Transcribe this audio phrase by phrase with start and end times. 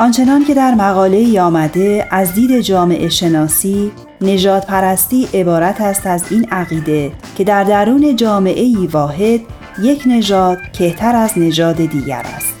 [0.00, 6.46] آنچنان که در مقاله آمده از دید جامعه شناسی نجات پرستی عبارت است از این
[6.50, 9.40] عقیده که در درون جامعه ای واحد
[9.82, 12.54] یک نژاد کهتر از نژاد دیگر است.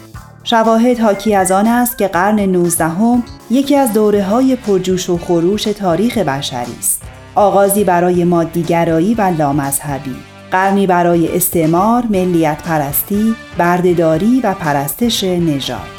[0.44, 5.18] شواهد حاکی از آن است که قرن 19 هم یکی از دوره های پرجوش و
[5.18, 7.02] خروش تاریخ بشری است.
[7.34, 10.16] آغازی برای مادیگرایی و لامذهبی،
[10.50, 15.97] قرنی برای استعمار، ملیت پرستی، بردهداری و پرستش نژاد.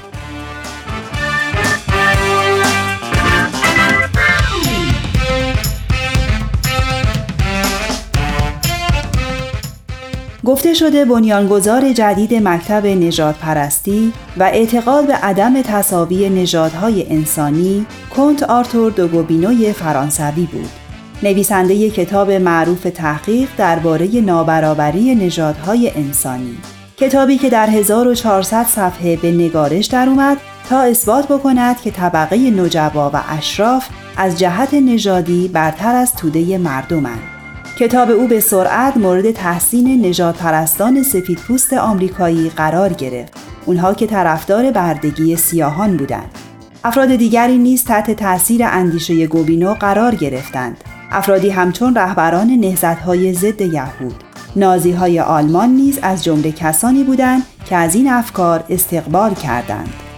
[10.49, 18.43] گفته شده بنیانگذار جدید مکتب نجات پرستی و اعتقاد به عدم تصاوی نژادهای انسانی کنت
[18.43, 20.69] آرتور دوگوبینوی فرانسوی بود.
[21.23, 26.57] نویسنده کتاب معروف تحقیق درباره نابرابری نژادهای انسانی.
[26.97, 30.37] کتابی که در 1400 صفحه به نگارش در اومد
[30.69, 37.38] تا اثبات بکند که طبقه نجبا و اشراف از جهت نژادی برتر از توده مردمند.
[37.79, 43.33] کتاب او به سرعت مورد تحسین نجات پرستان سفید پوست آمریکایی قرار گرفت.
[43.65, 46.31] اونها که طرفدار بردگی سیاهان بودند.
[46.83, 50.77] افراد دیگری نیز تحت تاثیر اندیشه گوبینو قرار گرفتند.
[51.11, 54.23] افرادی همچون رهبران نهضت‌های ضد یهود.
[54.55, 60.08] نازی های آلمان نیز از جمله کسانی بودند که از این افکار استقبال کردند.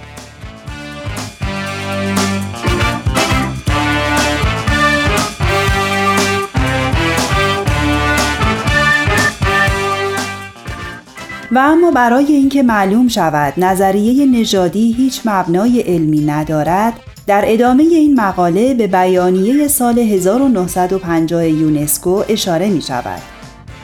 [11.51, 16.93] و اما برای اینکه معلوم شود نظریه نژادی هیچ مبنای علمی ندارد
[17.27, 23.21] در ادامه این مقاله به بیانیه سال 1950 یونسکو اشاره می شود.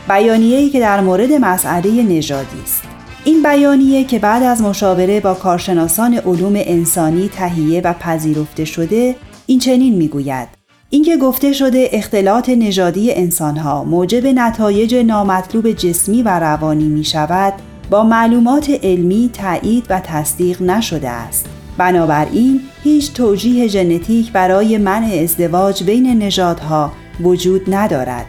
[0.09, 2.83] بیانیه‌ای که در مورد مسئله نژادی است.
[3.23, 9.59] این بیانیه که بعد از مشاوره با کارشناسان علوم انسانی تهیه و پذیرفته شده این
[9.59, 10.56] چنین می‌گوید
[10.89, 17.53] اینکه گفته شده اختلاط نژادی انسانها موجب نتایج نامطلوب جسمی و روانی می شود
[17.89, 21.45] با معلومات علمی تایید و تصدیق نشده است.
[21.77, 28.25] بنابراین هیچ توجیه ژنتیک برای منع ازدواج بین نژادها وجود ندارد.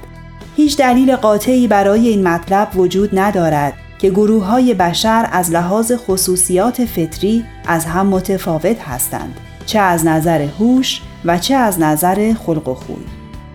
[0.57, 6.85] هیچ دلیل قاطعی برای این مطلب وجود ندارد که گروه های بشر از لحاظ خصوصیات
[6.85, 12.75] فطری از هم متفاوت هستند چه از نظر هوش و چه از نظر خلق و
[12.75, 12.97] خوی.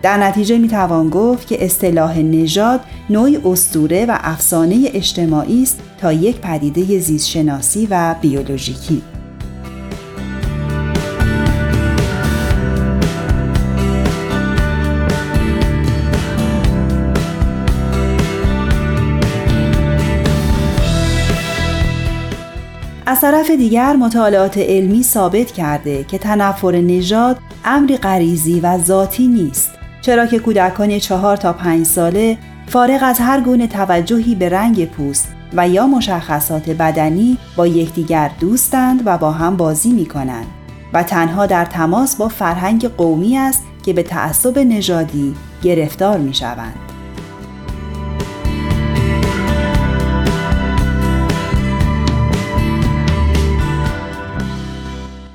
[0.01, 6.13] در نتیجه می توان گفت که اصطلاح نژاد نوعی استوره و افسانه اجتماعی است تا
[6.13, 9.12] یک پدیده زیستشناسی و بیولوژیکی.
[23.13, 29.72] از طرف دیگر مطالعات علمی ثابت کرده که تنفر نژاد امری غریزی و ذاتی نیست
[30.01, 32.38] چرا که کودکان چهار تا پنج ساله
[32.68, 39.02] فارغ از هر گونه توجهی به رنگ پوست و یا مشخصات بدنی با یکدیگر دوستند
[39.06, 40.47] و با هم بازی می کنند
[40.94, 46.92] و تنها در تماس با فرهنگ قومی است که به تعصب نژادی گرفتار می شوند.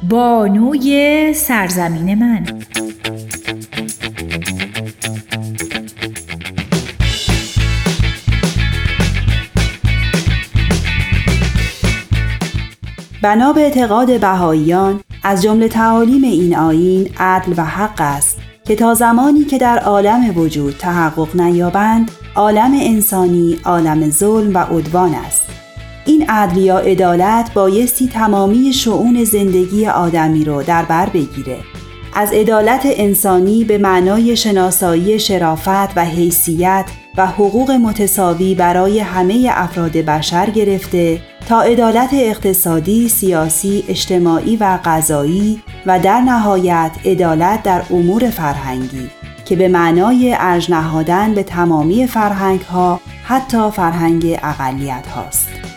[0.03, 2.45] بانوی سرزمین من.
[13.23, 18.95] بنا به اعتقاد بهاییان از جمله تعالیم این آیین عدل و حق است که تا
[18.95, 25.68] زمانی که در عالم وجود تحقق نیابند عالم انسانی عالم ظلم و عدوان است.
[26.08, 31.58] این عدل یا عدالت بایستی تمامی شعون زندگی آدمی رو در بر بگیره
[32.14, 36.84] از عدالت انسانی به معنای شناسایی شرافت و حیثیت
[37.16, 45.62] و حقوق متساوی برای همه افراد بشر گرفته تا عدالت اقتصادی، سیاسی، اجتماعی و غذایی
[45.87, 49.11] و در نهایت عدالت در امور فرهنگی
[49.44, 55.68] که به معنای ارج نهادن به تمامی فرهنگ ها حتی فرهنگ اقلیت هاست.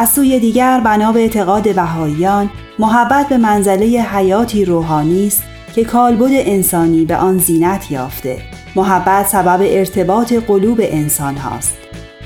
[0.00, 5.42] از سوی دیگر بنا به اعتقاد بهاییان محبت به منزله حیاتی روحانی است
[5.74, 8.42] که کالبد انسانی به آن زینت یافته
[8.76, 11.74] محبت سبب ارتباط قلوب انسان هاست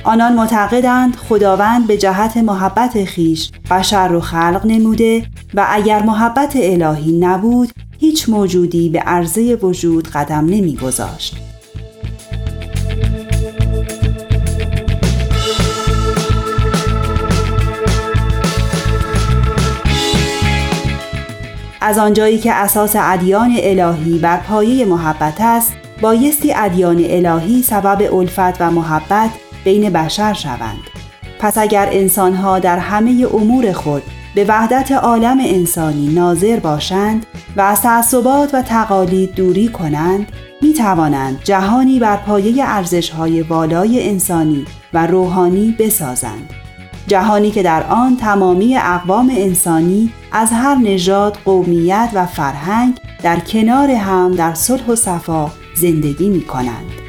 [0.05, 7.13] آنان معتقدند خداوند به جهت محبت خیش بشر رو خلق نموده و اگر محبت الهی
[7.13, 11.44] نبود هیچ موجودی به عرضه وجود قدم نمیگذاشت.
[21.87, 25.73] از آنجایی که اساس ادیان الهی بر پایه محبت است
[26.03, 29.31] بایستی ادیان الهی سبب الفت و محبت
[29.65, 30.79] بین بشر شوند.
[31.39, 34.03] پس اگر انسانها در همه امور خود
[34.35, 37.27] به وحدت عالم انسانی ناظر باشند
[37.57, 40.33] و از تعصبات و تقالید دوری کنند
[40.63, 44.65] می توانند جهانی بر پایه ارزش‌های والای انسانی
[44.95, 46.64] و روحانی بسازند.
[47.07, 53.91] جهانی که در آن تمامی اقوام انسانی از هر نژاد، قومیت و فرهنگ در کنار
[53.91, 57.04] هم در صلح و صفا زندگی می کنند.